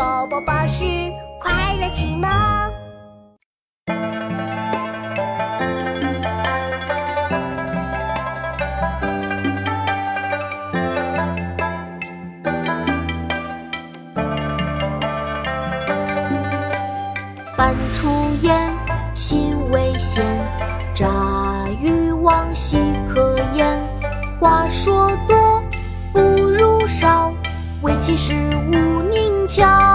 [0.00, 0.82] 宝宝巴士
[1.38, 2.22] 快乐启蒙。
[17.54, 18.08] 饭出
[18.40, 18.72] 言，
[19.14, 20.24] 心未现，
[20.94, 23.78] 炸鱼往昔可言。
[24.40, 25.62] 话说多，
[26.10, 27.34] 不如少，
[27.82, 28.32] 唯其事
[28.72, 29.89] 勿宁巧。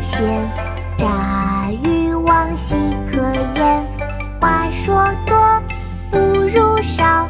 [0.00, 0.50] 未现，
[0.96, 2.76] 炸鱼往昔
[3.12, 3.20] 可
[3.56, 3.86] 言。
[4.40, 5.62] 话说多，
[6.10, 7.28] 不如少，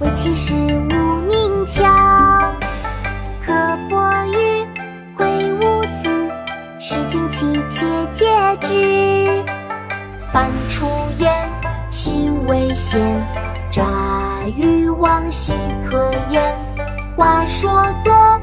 [0.00, 1.82] 唯其事勿佞巧。
[3.40, 3.52] 刻
[3.88, 4.66] 薄语，
[5.16, 6.08] 秽污字，
[6.78, 8.26] 诗经气切戒
[8.60, 9.42] 之。
[10.30, 10.86] 饭出
[11.18, 11.48] 言，
[11.90, 13.00] 心未现，
[13.70, 13.82] 炸
[14.56, 15.54] 鱼往昔
[15.88, 16.54] 可言。
[17.16, 18.40] 话说多，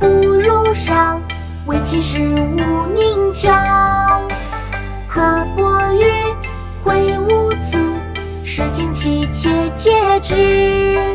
[0.00, 1.20] 不如少，
[1.66, 3.50] 唯其事勿佞巧。
[5.08, 5.20] 刻
[5.56, 6.04] 薄语，
[6.84, 7.78] 秽污字，
[8.44, 11.14] 诗经气切戒之。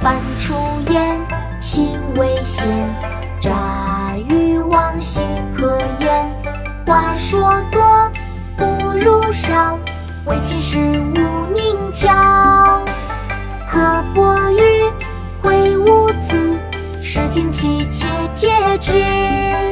[0.00, 0.54] 凡出
[0.90, 1.18] 言，
[1.60, 2.68] 心未现，
[3.40, 5.20] 炸鱼往昔
[5.56, 6.26] 可言。
[6.86, 8.10] 话说多，
[8.56, 8.64] 不
[8.98, 9.78] 如少，
[10.24, 12.82] 唯其事勿佞巧。
[13.68, 13.78] 刻
[14.14, 14.58] 薄语，
[17.10, 18.48] 秽污字，诗经气切戒
[18.80, 19.69] 之。